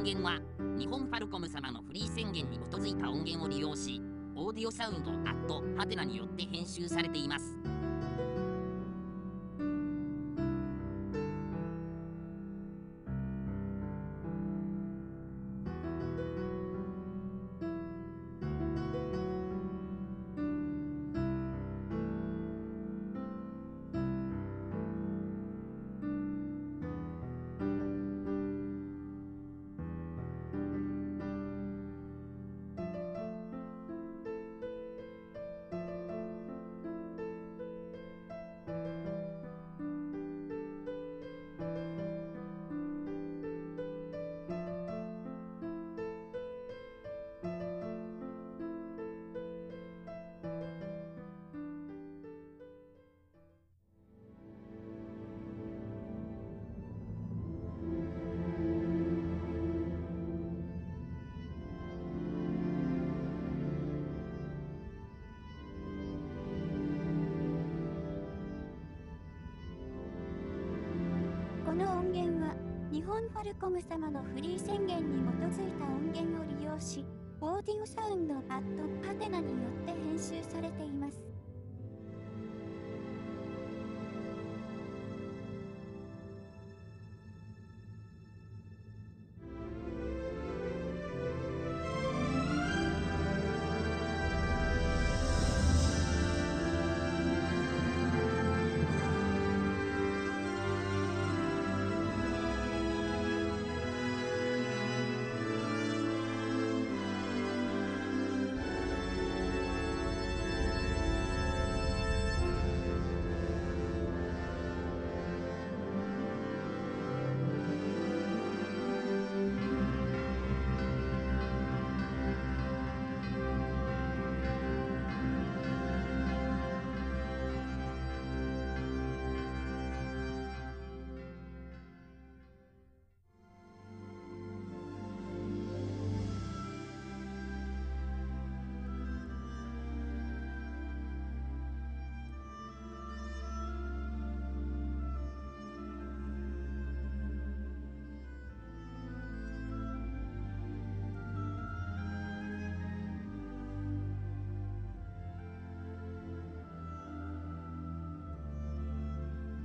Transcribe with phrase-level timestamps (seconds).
[0.00, 0.40] 音源は
[0.78, 4.00] 日本ファルコム様のフリー宣言に基づいた音源を利用し
[4.34, 7.79] オーディオサウンドアットハテナによって編集されています。
[72.92, 77.06] 日本ファルコム様のフリー宣言に基づいた音源を利用し、
[77.40, 81.29] オーディオサウンドアットハテナによって編集されています。